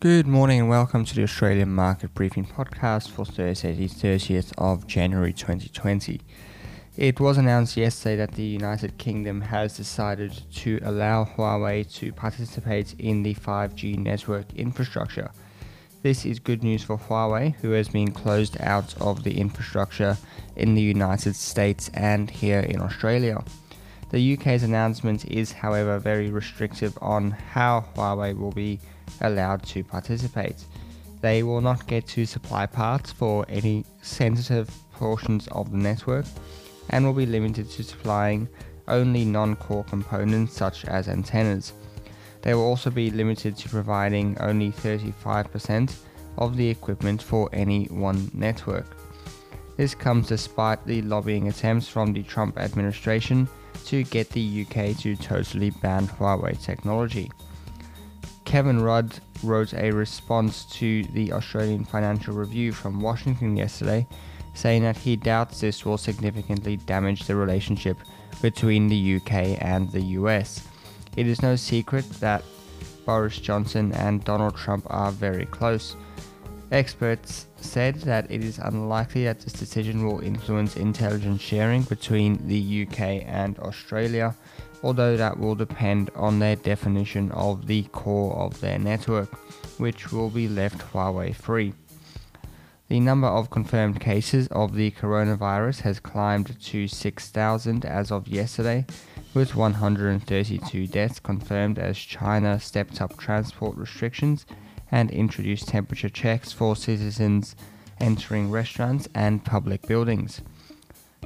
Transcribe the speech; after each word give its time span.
Good 0.00 0.26
morning 0.26 0.60
and 0.60 0.70
welcome 0.70 1.04
to 1.04 1.14
the 1.14 1.24
Australian 1.24 1.74
Market 1.74 2.14
Briefing 2.14 2.46
podcast 2.46 3.10
for 3.10 3.26
Thursday, 3.26 3.74
the 3.74 3.86
30th 3.86 4.50
of 4.56 4.86
January 4.86 5.34
2020. 5.34 6.22
It 6.96 7.20
was 7.20 7.36
announced 7.36 7.76
yesterday 7.76 8.16
that 8.16 8.32
the 8.32 8.42
United 8.42 8.96
Kingdom 8.96 9.42
has 9.42 9.76
decided 9.76 10.40
to 10.54 10.80
allow 10.84 11.26
Huawei 11.26 11.84
to 11.96 12.14
participate 12.14 12.94
in 12.98 13.22
the 13.22 13.34
5G 13.34 13.98
network 13.98 14.50
infrastructure. 14.54 15.32
This 16.02 16.24
is 16.24 16.38
good 16.38 16.62
news 16.62 16.82
for 16.82 16.96
Huawei, 16.96 17.56
who 17.56 17.72
has 17.72 17.90
been 17.90 18.10
closed 18.10 18.58
out 18.62 18.98
of 19.02 19.22
the 19.22 19.38
infrastructure 19.38 20.16
in 20.56 20.72
the 20.72 20.80
United 20.80 21.36
States 21.36 21.90
and 21.92 22.30
here 22.30 22.60
in 22.60 22.80
Australia. 22.80 23.44
The 24.10 24.34
UK's 24.34 24.64
announcement 24.64 25.24
is, 25.26 25.52
however, 25.52 26.00
very 26.00 26.30
restrictive 26.30 26.98
on 27.00 27.30
how 27.30 27.84
Huawei 27.94 28.36
will 28.36 28.50
be 28.50 28.80
allowed 29.20 29.62
to 29.66 29.84
participate. 29.84 30.64
They 31.20 31.44
will 31.44 31.60
not 31.60 31.86
get 31.86 32.08
to 32.08 32.26
supply 32.26 32.66
parts 32.66 33.12
for 33.12 33.46
any 33.48 33.84
sensitive 34.02 34.68
portions 34.92 35.46
of 35.48 35.70
the 35.70 35.76
network 35.76 36.26
and 36.88 37.04
will 37.04 37.12
be 37.12 37.26
limited 37.26 37.70
to 37.70 37.84
supplying 37.84 38.48
only 38.88 39.24
non 39.24 39.54
core 39.54 39.84
components 39.84 40.54
such 40.56 40.84
as 40.86 41.06
antennas. 41.08 41.72
They 42.42 42.54
will 42.54 42.64
also 42.64 42.90
be 42.90 43.10
limited 43.10 43.56
to 43.58 43.68
providing 43.68 44.36
only 44.40 44.72
35% 44.72 45.94
of 46.38 46.56
the 46.56 46.68
equipment 46.68 47.22
for 47.22 47.48
any 47.52 47.84
one 47.84 48.30
network. 48.34 48.96
This 49.80 49.94
comes 49.94 50.28
despite 50.28 50.84
the 50.84 51.00
lobbying 51.00 51.48
attempts 51.48 51.88
from 51.88 52.12
the 52.12 52.22
Trump 52.22 52.58
administration 52.58 53.48
to 53.86 54.04
get 54.04 54.28
the 54.28 54.66
UK 54.66 54.94
to 54.98 55.16
totally 55.16 55.70
ban 55.70 56.06
Huawei 56.06 56.62
technology. 56.62 57.32
Kevin 58.44 58.82
Rudd 58.82 59.20
wrote 59.42 59.72
a 59.72 59.90
response 59.90 60.66
to 60.72 61.04
the 61.14 61.32
Australian 61.32 61.86
Financial 61.86 62.34
Review 62.34 62.72
from 62.72 63.00
Washington 63.00 63.56
yesterday, 63.56 64.06
saying 64.52 64.82
that 64.82 64.98
he 64.98 65.16
doubts 65.16 65.62
this 65.62 65.86
will 65.86 65.96
significantly 65.96 66.76
damage 66.76 67.22
the 67.22 67.34
relationship 67.34 67.96
between 68.42 68.86
the 68.86 69.16
UK 69.16 69.56
and 69.62 69.90
the 69.92 70.02
US. 70.18 70.62
It 71.16 71.26
is 71.26 71.40
no 71.40 71.56
secret 71.56 72.04
that 72.20 72.44
Boris 73.06 73.38
Johnson 73.38 73.94
and 73.94 74.22
Donald 74.24 74.56
Trump 74.56 74.84
are 74.90 75.10
very 75.10 75.46
close. 75.46 75.96
Experts 76.72 77.46
said 77.56 77.96
that 78.02 78.30
it 78.30 78.44
is 78.44 78.58
unlikely 78.58 79.24
that 79.24 79.40
this 79.40 79.52
decision 79.52 80.06
will 80.06 80.20
influence 80.20 80.76
intelligence 80.76 81.40
sharing 81.42 81.82
between 81.82 82.46
the 82.46 82.86
UK 82.86 83.24
and 83.26 83.58
Australia, 83.58 84.36
although 84.84 85.16
that 85.16 85.36
will 85.36 85.56
depend 85.56 86.10
on 86.14 86.38
their 86.38 86.54
definition 86.54 87.32
of 87.32 87.66
the 87.66 87.82
core 87.90 88.36
of 88.36 88.60
their 88.60 88.78
network, 88.78 89.34
which 89.80 90.12
will 90.12 90.30
be 90.30 90.46
left 90.46 90.78
Huawei 90.92 91.34
free. 91.34 91.74
The 92.86 93.00
number 93.00 93.26
of 93.26 93.50
confirmed 93.50 94.00
cases 94.00 94.46
of 94.48 94.74
the 94.74 94.92
coronavirus 94.92 95.80
has 95.80 95.98
climbed 95.98 96.60
to 96.60 96.86
6,000 96.86 97.84
as 97.84 98.12
of 98.12 98.28
yesterday, 98.28 98.86
with 99.34 99.56
132 99.56 100.86
deaths 100.86 101.18
confirmed 101.18 101.80
as 101.80 101.98
China 101.98 102.60
stepped 102.60 103.00
up 103.00 103.16
transport 103.16 103.76
restrictions 103.76 104.46
and 104.90 105.10
introduced 105.10 105.68
temperature 105.68 106.08
checks 106.08 106.52
for 106.52 106.76
citizens 106.76 107.54
entering 108.00 108.50
restaurants 108.50 109.08
and 109.14 109.44
public 109.44 109.86
buildings. 109.86 110.40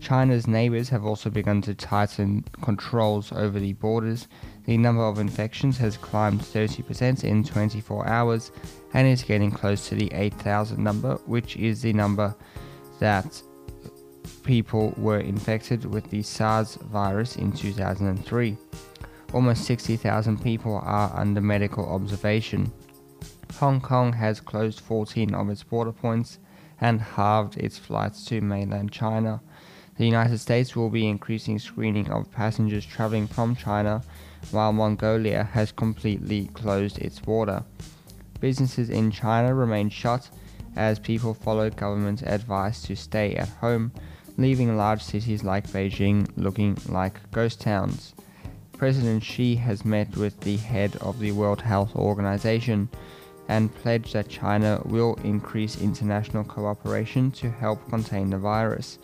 China's 0.00 0.48
neighbors 0.48 0.88
have 0.88 1.04
also 1.04 1.30
begun 1.30 1.62
to 1.62 1.74
tighten 1.74 2.44
controls 2.60 3.30
over 3.30 3.60
the 3.60 3.74
borders. 3.74 4.26
The 4.64 4.76
number 4.76 5.04
of 5.04 5.18
infections 5.18 5.78
has 5.78 5.96
climbed 5.96 6.40
30% 6.40 7.22
in 7.22 7.44
24 7.44 8.08
hours 8.08 8.50
and 8.94 9.06
is 9.06 9.22
getting 9.22 9.50
close 9.50 9.88
to 9.88 9.94
the 9.94 10.12
8,000 10.12 10.82
number, 10.82 11.14
which 11.26 11.56
is 11.56 11.82
the 11.82 11.92
number 11.92 12.34
that 12.98 13.40
people 14.42 14.92
were 14.96 15.20
infected 15.20 15.84
with 15.84 16.10
the 16.10 16.22
SARS 16.22 16.76
virus 16.76 17.36
in 17.36 17.52
2003. 17.52 18.56
Almost 19.32 19.64
60,000 19.64 20.42
people 20.42 20.80
are 20.84 21.12
under 21.14 21.40
medical 21.40 21.88
observation. 21.88 22.72
Hong 23.58 23.80
Kong 23.80 24.14
has 24.14 24.40
closed 24.40 24.80
14 24.80 25.34
of 25.34 25.48
its 25.50 25.62
border 25.62 25.92
points 25.92 26.38
and 26.80 27.00
halved 27.00 27.56
its 27.56 27.78
flights 27.78 28.24
to 28.26 28.40
mainland 28.40 28.90
China. 28.90 29.40
The 29.96 30.06
United 30.06 30.38
States 30.38 30.74
will 30.74 30.90
be 30.90 31.06
increasing 31.06 31.58
screening 31.58 32.10
of 32.10 32.32
passengers 32.32 32.84
traveling 32.84 33.26
from 33.26 33.54
China, 33.54 34.02
while 34.50 34.72
Mongolia 34.72 35.44
has 35.44 35.70
completely 35.70 36.46
closed 36.54 36.98
its 36.98 37.20
border. 37.20 37.62
Businesses 38.40 38.90
in 38.90 39.10
China 39.10 39.54
remain 39.54 39.90
shut 39.90 40.28
as 40.74 40.98
people 40.98 41.34
follow 41.34 41.70
government 41.70 42.22
advice 42.22 42.82
to 42.82 42.96
stay 42.96 43.36
at 43.36 43.48
home, 43.48 43.92
leaving 44.38 44.76
large 44.76 45.02
cities 45.02 45.44
like 45.44 45.68
Beijing 45.68 46.26
looking 46.36 46.76
like 46.88 47.30
ghost 47.30 47.60
towns. 47.60 48.14
President 48.72 49.22
Xi 49.22 49.54
has 49.56 49.84
met 49.84 50.16
with 50.16 50.40
the 50.40 50.56
head 50.56 50.96
of 50.96 51.20
the 51.20 51.30
World 51.30 51.60
Health 51.60 51.94
Organization 51.94 52.88
and 53.48 53.74
pledged 53.74 54.12
that 54.14 54.28
China 54.28 54.80
will 54.84 55.14
increase 55.24 55.80
international 55.80 56.44
cooperation 56.44 57.30
to 57.32 57.50
help 57.50 57.88
contain 57.88 58.30
the 58.30 58.38
virus. 58.38 58.98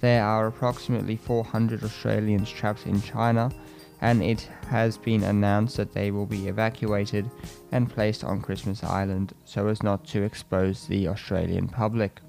There 0.00 0.24
are 0.24 0.46
approximately 0.46 1.16
400 1.16 1.82
Australians 1.82 2.50
trapped 2.50 2.86
in 2.86 3.02
China, 3.02 3.52
and 4.00 4.22
it 4.22 4.48
has 4.68 4.96
been 4.96 5.22
announced 5.22 5.76
that 5.76 5.92
they 5.92 6.10
will 6.10 6.26
be 6.26 6.48
evacuated 6.48 7.30
and 7.70 7.90
placed 7.90 8.24
on 8.24 8.40
Christmas 8.40 8.82
Island 8.82 9.34
so 9.44 9.66
as 9.68 9.82
not 9.82 10.06
to 10.06 10.22
expose 10.22 10.86
the 10.86 11.08
Australian 11.08 11.68
public. 11.68 12.20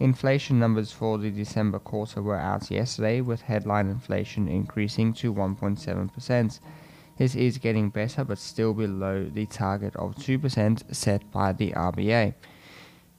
Inflation 0.00 0.58
numbers 0.58 0.90
for 0.92 1.18
the 1.18 1.30
December 1.30 1.78
quarter 1.78 2.20
were 2.20 2.36
out 2.36 2.70
yesterday, 2.70 3.20
with 3.20 3.40
headline 3.40 3.88
inflation 3.88 4.48
increasing 4.48 5.14
to 5.14 5.32
1.7%. 5.32 6.60
This 7.16 7.36
is 7.36 7.58
getting 7.58 7.90
better, 7.90 8.24
but 8.24 8.38
still 8.38 8.74
below 8.74 9.28
the 9.32 9.46
target 9.46 9.94
of 9.96 10.16
2% 10.16 10.94
set 10.94 11.30
by 11.30 11.52
the 11.52 11.70
RBA. 11.72 12.34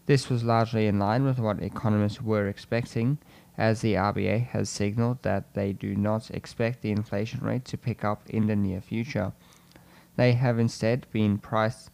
This 0.05 0.29
was 0.29 0.43
largely 0.43 0.87
in 0.87 0.99
line 0.99 1.23
with 1.23 1.39
what 1.39 1.63
economists 1.63 2.21
were 2.21 2.47
expecting, 2.47 3.17
as 3.57 3.81
the 3.81 3.93
RBA 3.93 4.47
has 4.47 4.69
signaled 4.69 5.23
that 5.23 5.53
they 5.53 5.71
do 5.71 5.95
not 5.95 6.29
expect 6.29 6.81
the 6.81 6.91
inflation 6.91 7.39
rate 7.39 7.65
to 7.65 7.77
pick 7.77 8.03
up 8.03 8.29
in 8.29 8.47
the 8.47 8.55
near 8.55 8.81
future. 8.81 9.31
They 10.17 10.33
have 10.33 10.59
instead 10.59 11.07
been 11.11 11.37
price 11.37 11.89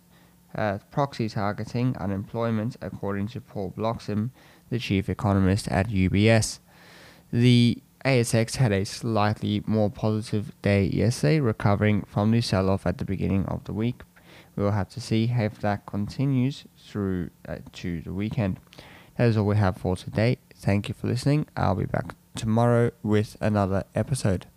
uh, 0.55 0.79
proxy 0.91 1.29
targeting 1.29 1.95
unemployment, 1.97 2.75
according 2.81 3.27
to 3.29 3.41
Paul 3.41 3.73
Bloxham, 3.75 4.31
the 4.69 4.79
chief 4.79 5.07
economist 5.07 5.67
at 5.69 5.87
UBS. 5.89 6.59
The 7.31 7.81
ASX 8.05 8.55
had 8.55 8.71
a 8.71 8.83
slightly 8.85 9.61
more 9.67 9.89
positive 9.89 10.51
day 10.61 10.85
yesterday, 10.85 11.39
recovering 11.39 12.01
from 12.03 12.31
the 12.31 12.41
sell 12.41 12.69
off 12.69 12.87
at 12.87 12.97
the 12.97 13.05
beginning 13.05 13.45
of 13.45 13.63
the 13.65 13.73
week. 13.73 14.01
We 14.55 14.63
will 14.63 14.71
have 14.71 14.89
to 14.89 15.01
see 15.01 15.31
if 15.31 15.59
that 15.61 15.85
continues 15.85 16.65
through 16.77 17.29
uh, 17.47 17.57
to 17.73 18.01
the 18.01 18.13
weekend. 18.13 18.59
That 19.17 19.27
is 19.27 19.37
all 19.37 19.45
we 19.45 19.57
have 19.57 19.77
for 19.77 19.95
today. 19.95 20.39
Thank 20.55 20.89
you 20.89 20.95
for 20.95 21.07
listening. 21.07 21.45
I'll 21.55 21.75
be 21.75 21.85
back 21.85 22.15
tomorrow 22.35 22.91
with 23.03 23.37
another 23.39 23.83
episode. 23.93 24.47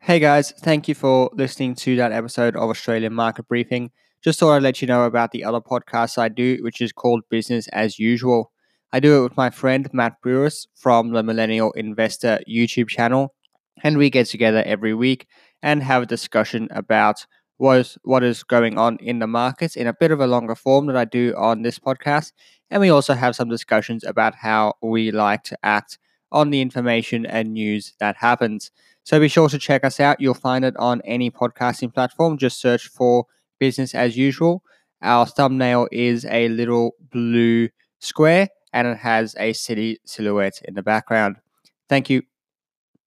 Hey 0.00 0.18
guys, 0.18 0.52
thank 0.52 0.88
you 0.88 0.94
for 0.94 1.30
listening 1.34 1.74
to 1.76 1.96
that 1.96 2.12
episode 2.12 2.56
of 2.56 2.70
Australian 2.70 3.12
Market 3.12 3.46
Briefing. 3.46 3.90
Just 4.22 4.40
thought 4.40 4.54
I'd 4.54 4.62
let 4.62 4.80
you 4.80 4.88
know 4.88 5.04
about 5.04 5.32
the 5.32 5.44
other 5.44 5.60
podcast 5.60 6.16
I 6.18 6.28
do, 6.28 6.58
which 6.62 6.80
is 6.80 6.92
called 6.92 7.22
Business 7.28 7.68
as 7.68 7.98
Usual. 7.98 8.52
I 8.94 9.00
do 9.00 9.18
it 9.18 9.22
with 9.22 9.38
my 9.38 9.48
friend 9.48 9.88
Matt 9.94 10.20
Brewis 10.20 10.66
from 10.74 11.12
the 11.12 11.22
Millennial 11.22 11.72
Investor 11.72 12.40
YouTube 12.46 12.88
channel, 12.88 13.34
and 13.82 13.96
we 13.96 14.10
get 14.10 14.26
together 14.26 14.62
every 14.66 14.92
week 14.92 15.26
and 15.62 15.82
have 15.82 16.02
a 16.02 16.06
discussion 16.06 16.68
about 16.70 17.24
what 17.56 17.78
is, 17.78 17.98
what 18.02 18.22
is 18.22 18.42
going 18.42 18.76
on 18.76 18.98
in 18.98 19.18
the 19.18 19.26
markets 19.26 19.76
in 19.76 19.86
a 19.86 19.94
bit 19.94 20.10
of 20.10 20.20
a 20.20 20.26
longer 20.26 20.54
form 20.54 20.86
that 20.86 20.96
I 20.96 21.06
do 21.06 21.34
on 21.38 21.62
this 21.62 21.78
podcast. 21.78 22.32
And 22.70 22.82
we 22.82 22.90
also 22.90 23.14
have 23.14 23.34
some 23.34 23.48
discussions 23.48 24.04
about 24.04 24.34
how 24.34 24.74
we 24.82 25.10
like 25.10 25.42
to 25.44 25.58
act 25.62 25.98
on 26.30 26.50
the 26.50 26.60
information 26.60 27.24
and 27.24 27.54
news 27.54 27.94
that 27.98 28.16
happens. 28.16 28.70
So 29.04 29.18
be 29.18 29.28
sure 29.28 29.48
to 29.48 29.58
check 29.58 29.84
us 29.84 30.00
out. 30.00 30.20
You'll 30.20 30.34
find 30.34 30.66
it 30.66 30.76
on 30.76 31.00
any 31.06 31.30
podcasting 31.30 31.94
platform. 31.94 32.36
Just 32.36 32.60
search 32.60 32.88
for 32.88 33.24
business 33.58 33.94
as 33.94 34.18
usual. 34.18 34.62
Our 35.00 35.24
thumbnail 35.24 35.88
is 35.90 36.26
a 36.26 36.48
little 36.48 36.94
blue 37.10 37.70
square 38.00 38.48
and 38.72 38.88
it 38.88 38.98
has 38.98 39.34
a 39.38 39.52
city 39.52 39.98
silhouette 40.04 40.60
in 40.64 40.74
the 40.74 40.82
background. 40.82 41.36
Thank 41.88 42.10
you. 42.10 42.22